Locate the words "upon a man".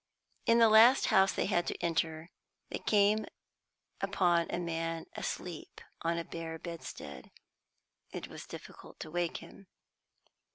4.01-5.05